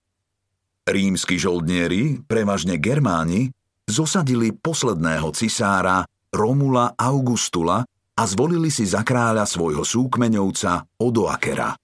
Rímsky 0.86 1.38
žoldnieri, 1.38 2.22
prevažne 2.26 2.78
Germáni, 2.78 3.50
zosadili 3.86 4.54
posledného 4.54 5.30
cisára 5.34 6.06
Romula 6.30 6.94
Augustula 6.94 7.86
a 8.18 8.22
zvolili 8.26 8.70
si 8.70 8.86
za 8.86 9.02
kráľa 9.02 9.46
svojho 9.46 9.82
súkmeňovca 9.82 11.02
Odoakera. 11.02 11.74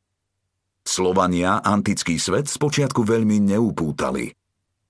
Slovania 0.87 1.61
antický 1.61 2.17
svet 2.17 2.49
spočiatku 2.49 3.05
veľmi 3.05 3.43
neupútali. 3.43 4.33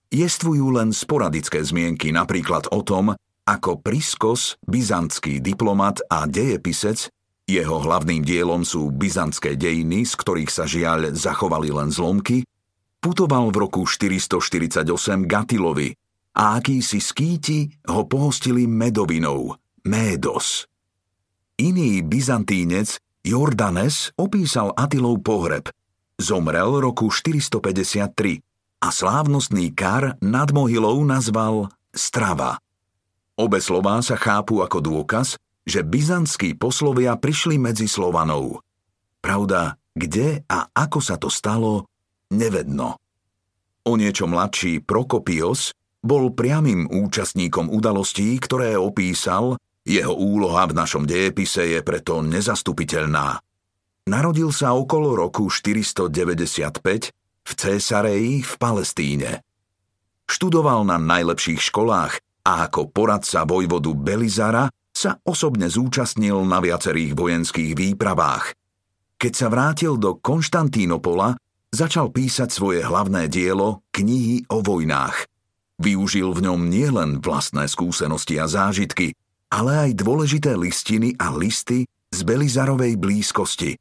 Jestvujú 0.08 0.72
len 0.72 0.94
sporadické 0.96 1.60
zmienky 1.60 2.14
napríklad 2.14 2.70
o 2.72 2.80
tom, 2.80 3.12
ako 3.48 3.80
Priskos, 3.80 4.60
byzantský 4.68 5.40
diplomat 5.40 6.04
a 6.12 6.28
dejepisec, 6.28 7.08
jeho 7.48 7.80
hlavným 7.80 8.20
dielom 8.20 8.60
sú 8.60 8.92
byzantské 8.92 9.56
dejiny, 9.56 10.04
z 10.04 10.12
ktorých 10.20 10.52
sa 10.52 10.68
žiaľ 10.68 11.16
zachovali 11.16 11.72
len 11.72 11.88
zlomky, 11.88 12.44
putoval 13.00 13.48
v 13.48 13.64
roku 13.64 13.88
448 13.88 14.84
Gatilovi 15.24 15.96
a 16.36 16.60
akýsi 16.60 17.00
skýti 17.00 17.72
ho 17.88 18.04
pohostili 18.04 18.68
medovinou, 18.68 19.56
Médos. 19.88 20.68
Iný 21.56 22.04
byzantínec 22.04 23.00
Jordanes 23.24 24.12
opísal 24.20 24.76
Atilov 24.76 25.24
pohreb. 25.24 25.72
Zomrel 26.20 26.84
roku 26.84 27.08
453 27.08 28.44
a 28.84 28.88
slávnostný 28.92 29.72
kar 29.72 30.20
nad 30.20 30.52
mohylou 30.52 31.00
nazval 31.02 31.72
Strava. 31.96 32.60
Obe 33.38 33.62
slová 33.62 34.02
sa 34.02 34.18
chápu 34.18 34.66
ako 34.66 34.82
dôkaz, 34.82 35.38
že 35.62 35.86
byzantskí 35.86 36.58
poslovia 36.58 37.14
prišli 37.14 37.54
medzi 37.54 37.86
Slovanov. 37.86 38.66
Pravda, 39.22 39.78
kde 39.94 40.42
a 40.50 40.66
ako 40.74 40.98
sa 40.98 41.14
to 41.14 41.30
stalo, 41.30 41.86
nevedno. 42.34 42.98
O 43.86 43.94
niečo 43.94 44.26
mladší 44.26 44.82
Prokopios 44.82 45.70
bol 46.02 46.34
priamým 46.34 46.90
účastníkom 46.90 47.70
udalostí, 47.70 48.34
ktoré 48.42 48.74
opísal, 48.74 49.54
jeho 49.86 50.18
úloha 50.18 50.66
v 50.66 50.74
našom 50.74 51.06
dejepise 51.06 51.78
je 51.78 51.80
preto 51.86 52.20
nezastupiteľná. 52.20 53.38
Narodil 54.10 54.50
sa 54.50 54.74
okolo 54.74 55.14
roku 55.14 55.46
495 55.46 57.14
v 57.44 57.50
Césareji 57.54 58.42
v 58.42 58.52
Palestíne. 58.58 59.30
Študoval 60.28 60.84
na 60.84 61.00
najlepších 61.00 61.72
školách 61.72 62.20
a 62.48 62.64
ako 62.64 62.88
poradca 62.88 63.44
vojvodu 63.44 63.92
Belizara 63.92 64.72
sa 64.88 65.20
osobne 65.28 65.68
zúčastnil 65.68 66.40
na 66.48 66.64
viacerých 66.64 67.12
vojenských 67.12 67.76
výpravách. 67.76 68.56
Keď 69.20 69.32
sa 69.36 69.52
vrátil 69.52 70.00
do 70.00 70.16
Konštantínopola, 70.16 71.36
začal 71.68 72.08
písať 72.08 72.48
svoje 72.48 72.80
hlavné 72.80 73.28
dielo 73.28 73.84
Knihy 73.92 74.48
o 74.48 74.64
vojnách. 74.64 75.28
Využil 75.78 76.32
v 76.32 76.48
ňom 76.48 76.72
nielen 76.72 77.20
vlastné 77.20 77.68
skúsenosti 77.68 78.40
a 78.40 78.48
zážitky, 78.48 79.12
ale 79.52 79.90
aj 79.90 80.00
dôležité 80.00 80.56
listiny 80.56 81.14
a 81.20 81.30
listy 81.36 81.84
z 82.08 82.18
Belizarovej 82.24 82.96
blízkosti. 82.96 83.76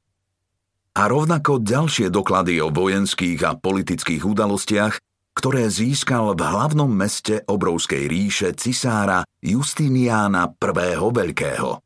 A 0.97 1.07
rovnako 1.07 1.63
ďalšie 1.63 2.11
doklady 2.11 2.59
o 2.59 2.73
vojenských 2.73 3.39
a 3.47 3.55
politických 3.55 4.25
udalostiach, 4.25 5.06
ktoré 5.37 5.69
získal 5.69 6.33
v 6.33 6.41
hlavnom 6.41 6.89
meste 6.89 7.45
obrovskej 7.45 8.09
ríše 8.09 8.49
cisára 8.57 9.21
Justiniána 9.37 10.57
I. 10.57 10.97
Veľkého. 10.97 11.77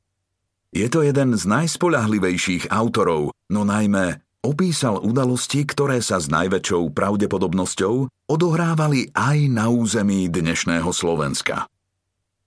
Je 0.71 0.87
to 0.87 1.03
jeden 1.03 1.35
z 1.35 1.43
najspoľahlivejších 1.51 2.71
autorov, 2.71 3.35
no 3.51 3.67
najmä 3.67 4.23
opísal 4.39 5.03
udalosti, 5.03 5.67
ktoré 5.67 5.99
sa 5.99 6.23
s 6.23 6.31
najväčšou 6.31 6.95
pravdepodobnosťou 6.95 8.07
odohrávali 8.31 9.11
aj 9.11 9.37
na 9.51 9.67
území 9.67 10.31
dnešného 10.31 10.87
Slovenska. 10.95 11.67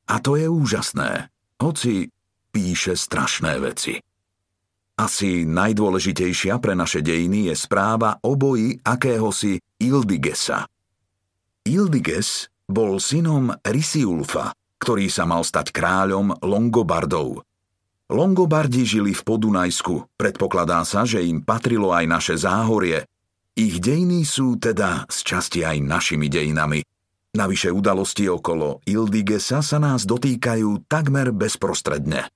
A 0.09 0.15
to 0.25 0.41
je 0.41 0.49
úžasné, 0.49 1.29
hoci 1.61 2.09
píše 2.49 2.97
strašné 2.97 3.61
veci. 3.61 4.01
Asi 4.97 5.45
najdôležitejšia 5.45 6.57
pre 6.65 6.73
naše 6.73 7.05
dejiny 7.05 7.53
je 7.53 7.55
správa 7.61 8.17
o 8.25 8.41
boji 8.41 8.81
akéhosi 8.81 9.61
Ildigesa. 9.83 10.65
Ildiges 11.65 12.53
bol 12.69 13.01
synom 13.01 13.53
Risiulfa, 13.65 14.53
ktorý 14.79 15.09
sa 15.09 15.25
mal 15.25 15.43
stať 15.45 15.73
kráľom 15.73 16.45
Longobardov– 16.45 17.41
Longobardi 18.13 18.85
žili 18.85 19.17
v 19.17 19.23
Podunajsku, 19.25 20.21
predpokladá 20.21 20.85
sa, 20.85 21.09
že 21.09 21.25
im 21.25 21.41
patrilo 21.41 21.89
aj 21.89 22.05
naše 22.05 22.35
záhorie. 22.37 23.09
Ich 23.57 23.81
dejiny 23.81 24.29
sú 24.29 24.61
teda 24.61 25.09
z 25.09 25.19
časti 25.25 25.65
aj 25.65 25.81
našimi 25.81 26.29
dejinami. 26.29 26.85
Navyše 27.33 27.73
udalosti 27.73 28.29
okolo 28.29 28.85
Ildigesa 28.85 29.65
sa 29.65 29.81
nás 29.81 30.05
dotýkajú 30.05 30.85
takmer 30.85 31.33
bezprostredne. 31.33 32.29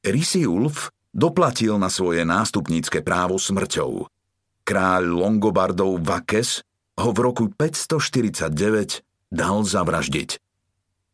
Risiulf 0.00 0.88
doplatil 1.12 1.76
na 1.76 1.92
svoje 1.92 2.24
nástupnícke 2.24 3.04
právo 3.04 3.36
smrťou. 3.36 4.08
Kráľ 4.64 5.04
Longobardov 5.04 6.00
Vakes 6.00 6.64
ho 6.98 7.10
v 7.14 7.18
roku 7.22 7.44
549 7.54 9.06
dal 9.30 9.58
zavraždiť. 9.62 10.42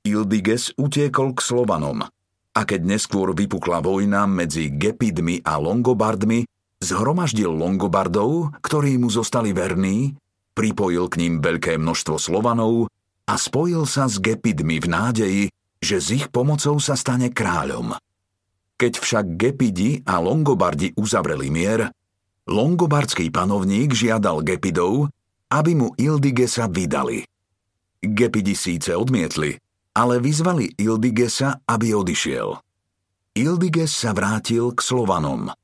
Ildiges 0.09 0.73
utiekol 0.81 1.37
k 1.37 1.41
Slovanom– 1.45 2.09
a 2.55 2.61
keď 2.63 2.87
neskôr 2.87 3.35
vypukla 3.35 3.83
vojna 3.83 4.31
medzi 4.31 4.71
Gepidmi 4.71 5.43
a 5.43 5.59
Longobardmi, 5.59 6.47
zhromaždil 6.79 7.51
Longobardov, 7.51 8.55
ktorí 8.63 8.95
mu 8.95 9.11
zostali 9.11 9.51
verní, 9.51 10.15
pripojil 10.55 11.11
k 11.11 11.19
ním 11.19 11.43
veľké 11.43 11.75
množstvo 11.83 12.17
Slovanov 12.17 12.87
a 13.27 13.35
spojil 13.35 13.91
sa 13.91 14.07
s 14.07 14.23
Gepidmi 14.23 14.79
v 14.79 14.87
nádeji, 14.87 15.43
že 15.83 15.97
s 15.99 16.15
ich 16.15 16.31
pomocou 16.31 16.79
sa 16.79 16.95
stane 16.95 17.35
kráľom. 17.35 17.99
Keď 18.79 18.93
však 19.03 19.27
Gepidi 19.35 20.07
a 20.07 20.23
Longobardi 20.23 20.95
uzavreli 20.95 21.51
mier, 21.51 21.91
longobardský 22.47 23.31
panovník 23.35 23.95
žiadal 23.95 24.47
Gepidov, 24.47 25.11
aby 25.55 25.79
mu 25.79 25.89
Ildigesa 25.95 26.67
vydali. 26.67 27.23
Gepidi 28.03 28.59
síce 28.59 28.99
odmietli, 28.99 29.55
ale 29.95 30.19
vyzvali 30.19 30.75
Ildigesa, 30.75 31.63
aby 31.63 31.95
odišiel. 31.95 32.59
Ildiges 33.39 33.95
sa 33.95 34.11
vrátil 34.11 34.75
k 34.75 34.79
Slovanom. 34.83 35.55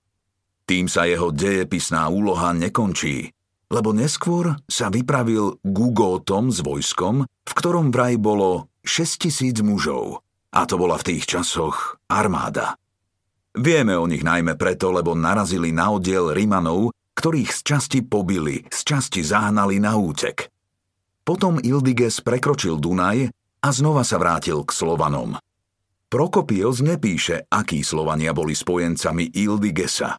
Tým 0.71 0.87
sa 0.87 1.11
jeho 1.11 1.35
dejepisná 1.35 2.07
úloha 2.07 2.55
nekončí, 2.55 3.35
lebo 3.71 3.91
neskôr 3.91 4.55
sa 4.71 4.87
vypravil 4.91 5.59
Gugótom 5.67 6.55
s 6.55 6.63
vojskom, 6.63 7.27
v 7.27 7.53
ktorom 7.55 7.91
vraj 7.91 8.15
bolo 8.19 8.71
6000 8.87 9.67
mužov. 9.67 10.23
A 10.51 10.67
to 10.67 10.79
bola 10.79 10.99
v 10.99 11.15
tých 11.15 11.31
časoch 11.31 11.99
armáda. 12.11 12.75
Vieme 13.55 13.99
o 13.99 14.07
nich 14.07 14.23
najmä 14.23 14.55
preto, 14.55 14.95
lebo 14.95 15.15
narazili 15.15 15.75
na 15.75 15.91
oddiel 15.95 16.31
Rimanov, 16.35 16.95
ktorých 17.21 17.53
z 17.53 17.61
časti 17.61 18.01
pobili, 18.01 18.65
z 18.73 18.81
časti 18.81 19.21
zahnali 19.21 19.77
na 19.77 19.93
útek. 19.93 20.49
Potom 21.21 21.61
Ildiges 21.61 22.25
prekročil 22.25 22.81
Dunaj 22.81 23.29
a 23.61 23.69
znova 23.77 24.09
sa 24.09 24.17
vrátil 24.17 24.65
k 24.65 24.73
Slovanom. 24.73 25.37
Prokopios 26.09 26.81
nepíše, 26.81 27.45
akí 27.53 27.85
Slovania 27.85 28.33
boli 28.33 28.57
spojencami 28.57 29.37
Ildigesa. 29.37 30.17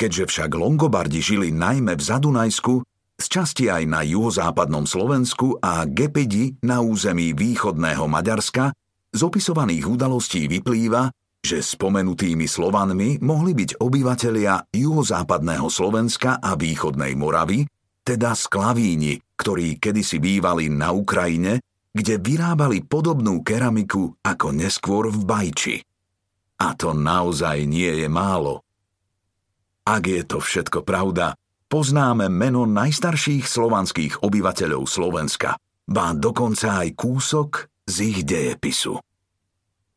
Keďže 0.00 0.24
však 0.32 0.50
Longobardi 0.56 1.20
žili 1.20 1.52
najmä 1.52 1.92
v 1.92 2.02
Zadunajsku, 2.02 2.88
z 3.20 3.26
časti 3.28 3.68
aj 3.68 3.84
na 3.84 4.00
juhozápadnom 4.00 4.88
Slovensku 4.88 5.60
a 5.60 5.84
Gepedi 5.84 6.56
na 6.64 6.80
území 6.80 7.36
východného 7.36 8.08
Maďarska, 8.08 8.72
z 9.12 9.20
opisovaných 9.20 9.84
udalostí 9.84 10.48
vyplýva, 10.48 11.12
že 11.40 11.64
spomenutými 11.64 12.44
Slovanmi 12.44 13.20
mohli 13.24 13.56
byť 13.56 13.80
obyvatelia 13.80 14.60
juhozápadného 14.72 15.68
Slovenska 15.72 16.38
a 16.38 16.56
východnej 16.56 17.16
Moravy, 17.16 17.64
teda 18.04 18.36
sklavíni, 18.36 19.18
ktorí 19.36 19.80
kedysi 19.80 20.20
bývali 20.20 20.68
na 20.68 20.92
Ukrajine 20.92 21.60
kde 21.90 22.22
vyrábali 22.22 22.86
podobnú 22.86 23.42
keramiku 23.42 24.14
ako 24.22 24.54
neskôr 24.54 25.10
v 25.10 25.20
Bajči. 25.26 25.76
A 26.60 26.76
to 26.76 26.94
naozaj 26.94 27.66
nie 27.66 28.04
je 28.04 28.08
málo. 28.08 28.62
Ak 29.82 30.06
je 30.06 30.22
to 30.22 30.38
všetko 30.38 30.86
pravda, 30.86 31.34
poznáme 31.66 32.30
meno 32.30 32.68
najstarších 32.68 33.48
slovanských 33.48 34.22
obyvateľov 34.22 34.86
Slovenska, 34.86 35.56
ba 35.88 36.14
dokonca 36.14 36.86
aj 36.86 36.94
kúsok 36.94 37.66
z 37.88 37.96
ich 38.06 38.20
dejepisu. 38.22 39.02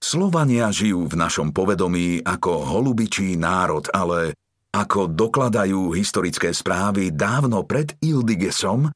Slovania 0.04 0.68
žijú 0.68 1.08
v 1.08 1.16
našom 1.16 1.56
povedomí 1.56 2.28
ako 2.28 2.76
holubičí 2.76 3.40
národ, 3.40 3.88
ale 3.96 4.36
ako 4.76 5.08
dokladajú 5.08 5.96
historické 5.96 6.52
správy 6.52 7.16
dávno 7.16 7.64
pred 7.64 7.96
Ildigesom, 8.04 8.92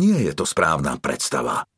nie 0.00 0.16
je 0.16 0.32
to 0.32 0.48
správna 0.48 0.96
predstava. 0.96 1.68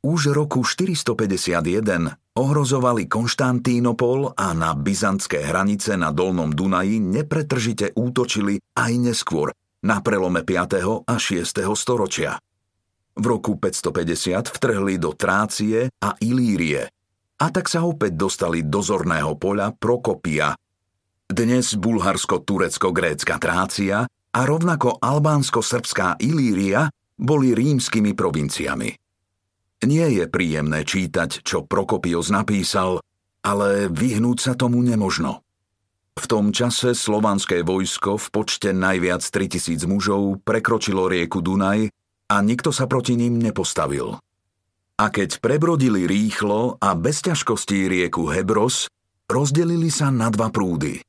Už 0.00 0.32
roku 0.32 0.64
451 0.64 2.16
ohrozovali 2.32 3.04
Konštantínopol 3.12 4.32
a 4.32 4.56
na 4.56 4.72
byzantské 4.72 5.44
hranice 5.44 5.92
na 6.00 6.08
Dolnom 6.08 6.48
Dunaji 6.48 7.04
nepretržite 7.04 7.92
útočili 7.92 8.56
aj 8.72 8.92
neskôr, 9.04 9.52
na 9.84 10.00
prelome 10.00 10.40
5. 10.40 11.04
a 11.04 11.14
6. 11.20 11.60
storočia. 11.76 12.40
V 13.20 13.24
roku 13.28 13.60
550 13.60 14.48
vtrhli 14.48 14.96
do 14.96 15.12
Trácie 15.12 15.92
a 16.00 16.16
Ilírie, 16.24 16.88
a 17.40 17.46
tak 17.50 17.66
sa 17.66 17.82
opäť 17.82 18.14
dostali 18.14 18.62
do 18.62 18.78
zorného 18.78 19.34
poľa 19.34 19.74
Prokopia, 19.74 20.54
dnes 21.24 21.74
bulharsko-turecko-grécka 21.74 23.40
Trácia 23.40 24.06
a 24.06 24.40
rovnako 24.44 25.00
albánsko-srbská 25.00 26.20
Ilíria 26.22 26.92
boli 27.16 27.56
rímskymi 27.56 28.12
provinciami. 28.12 28.90
Nie 29.84 30.06
je 30.14 30.24
príjemné 30.30 30.86
čítať, 30.86 31.42
čo 31.42 31.66
Prokopios 31.66 32.30
napísal, 32.30 33.02
ale 33.44 33.90
vyhnúť 33.90 34.38
sa 34.40 34.52
tomu 34.56 34.80
nemožno. 34.80 35.44
V 36.14 36.24
tom 36.30 36.54
čase 36.54 36.94
slovanské 36.94 37.66
vojsko 37.66 38.16
v 38.16 38.26
počte 38.30 38.70
najviac 38.70 39.20
3000 39.20 39.84
mužov 39.90 40.40
prekročilo 40.46 41.10
rieku 41.10 41.42
Dunaj 41.42 41.90
a 42.30 42.36
nikto 42.40 42.70
sa 42.70 42.86
proti 42.86 43.18
ním 43.18 43.42
nepostavil. 43.42 44.22
A 44.94 45.10
keď 45.10 45.42
prebrodili 45.42 46.06
rýchlo 46.06 46.78
a 46.78 46.94
bez 46.94 47.18
ťažkostí 47.26 47.90
rieku 47.90 48.30
Hebros, 48.30 48.86
rozdelili 49.26 49.90
sa 49.90 50.14
na 50.14 50.30
dva 50.30 50.54
prúdy. 50.54 51.02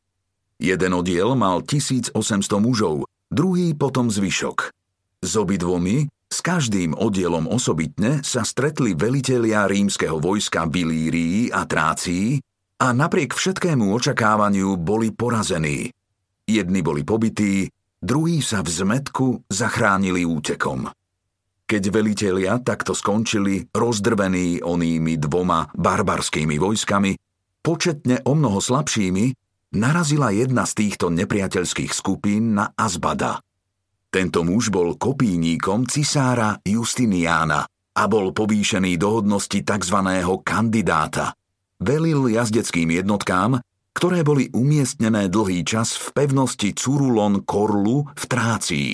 Jeden 0.58 0.92
odiel 0.98 1.38
mal 1.38 1.62
1800 1.62 2.18
mužov, 2.58 3.06
druhý 3.30 3.78
potom 3.78 4.10
zvyšok. 4.10 4.74
S 5.22 5.32
obidvomi, 5.38 6.10
s 6.10 6.42
každým 6.42 6.98
oddielom 6.98 7.46
osobitne, 7.46 8.26
sa 8.26 8.42
stretli 8.42 8.98
velitelia 8.98 9.70
rímskeho 9.70 10.18
vojska 10.18 10.66
Bilírii 10.66 11.54
a 11.54 11.70
Trácii 11.70 12.42
a 12.82 12.88
napriek 12.90 13.38
všetkému 13.38 13.94
očakávaniu 13.94 14.82
boli 14.82 15.14
porazení. 15.14 15.94
Jedni 16.50 16.82
boli 16.82 17.06
pobití, 17.06 17.70
druhí 18.02 18.42
sa 18.42 18.66
v 18.66 18.70
zmetku 18.74 19.46
zachránili 19.46 20.26
útekom. 20.26 20.90
Keď 21.66 21.84
velitelia 21.90 22.62
takto 22.62 22.94
skončili, 22.94 23.74
rozdrvení 23.74 24.62
onými 24.62 25.18
dvoma 25.18 25.74
barbarskými 25.74 26.62
vojskami, 26.62 27.18
početne 27.66 28.22
o 28.22 28.38
mnoho 28.38 28.62
slabšími, 28.62 29.26
narazila 29.74 30.30
jedna 30.30 30.70
z 30.70 30.86
týchto 30.86 31.10
nepriateľských 31.10 31.90
skupín 31.90 32.54
na 32.54 32.70
Azbada. 32.78 33.42
Tento 34.14 34.46
muž 34.46 34.70
bol 34.70 34.94
kopíníkom 34.94 35.90
cisára 35.90 36.62
Justiniána 36.62 37.66
a 37.98 38.04
bol 38.06 38.30
povýšený 38.30 39.02
do 39.02 39.20
hodnosti 39.20 39.66
tzv. 39.66 39.98
kandidáta. 40.46 41.34
Velil 41.82 42.30
jazdeckým 42.30 42.94
jednotkám, 42.94 43.58
ktoré 43.98 44.22
boli 44.22 44.54
umiestnené 44.54 45.34
dlhý 45.34 45.66
čas 45.66 45.98
v 45.98 46.14
pevnosti 46.14 46.78
Curulon 46.78 47.42
Korlu 47.42 48.06
v 48.14 48.24
Trácii. 48.30 48.92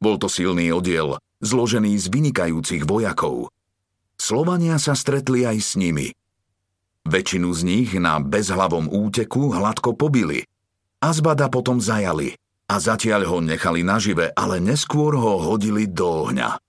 Bol 0.00 0.16
to 0.16 0.30
silný 0.30 0.72
oddiel, 0.72 1.20
zložený 1.40 1.94
z 1.98 2.06
vynikajúcich 2.10 2.82
vojakov. 2.86 3.50
Slovania 4.18 4.76
sa 4.82 4.98
stretli 4.98 5.46
aj 5.46 5.58
s 5.62 5.72
nimi. 5.78 6.10
Väčšinu 7.08 7.48
z 7.54 7.60
nich 7.64 7.90
na 7.96 8.20
bezhlavom 8.20 8.90
úteku 8.90 9.54
hladko 9.54 9.94
pobili. 9.94 10.44
Azbada 10.98 11.46
potom 11.48 11.78
zajali 11.78 12.34
a 12.68 12.76
zatiaľ 12.76 13.24
ho 13.30 13.38
nechali 13.40 13.80
nažive, 13.80 14.34
ale 14.36 14.60
neskôr 14.60 15.16
ho 15.16 15.40
hodili 15.40 15.88
do 15.88 16.28
ohňa. 16.28 16.60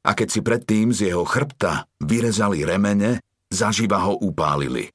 A 0.00 0.10
keď 0.14 0.28
si 0.30 0.40
predtým 0.40 0.94
z 0.94 1.10
jeho 1.10 1.26
chrbta 1.26 1.90
vyrezali 1.98 2.62
remene, 2.62 3.18
zaživa 3.50 3.98
ho 4.06 4.14
upálili. 4.20 4.92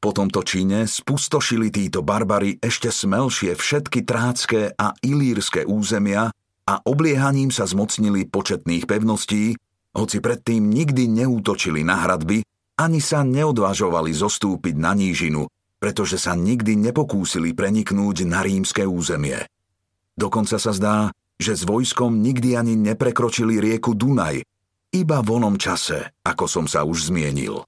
Po 0.00 0.12
tomto 0.12 0.44
čine 0.44 0.84
spustošili 0.84 1.72
títo 1.72 2.04
barbary 2.04 2.60
ešte 2.60 2.92
smelšie 2.92 3.56
všetky 3.56 4.04
trácké 4.04 4.72
a 4.76 4.92
ilírske 5.00 5.64
územia 5.64 6.28
a 6.64 6.80
obliehaním 6.84 7.52
sa 7.52 7.68
zmocnili 7.68 8.24
početných 8.28 8.88
pevností, 8.88 9.56
hoci 9.94 10.18
predtým 10.18 10.64
nikdy 10.72 11.06
neútočili 11.06 11.84
na 11.84 12.02
hradby, 12.02 12.42
ani 12.74 12.98
sa 12.98 13.22
neodvážovali 13.22 14.10
zostúpiť 14.10 14.74
na 14.74 14.96
nížinu, 14.96 15.46
pretože 15.78 16.18
sa 16.18 16.34
nikdy 16.34 16.74
nepokúsili 16.80 17.54
preniknúť 17.54 18.26
na 18.26 18.42
rímske 18.42 18.82
územie. 18.82 19.46
Dokonca 20.16 20.56
sa 20.58 20.72
zdá, 20.74 20.96
že 21.38 21.54
s 21.54 21.62
vojskom 21.66 22.22
nikdy 22.22 22.56
ani 22.58 22.74
neprekročili 22.74 23.60
rieku 23.60 23.94
Dunaj, 23.94 24.42
iba 24.94 25.18
v 25.20 25.28
onom 25.28 25.58
čase, 25.58 26.14
ako 26.22 26.46
som 26.46 26.66
sa 26.70 26.86
už 26.86 27.10
zmienil. 27.10 27.66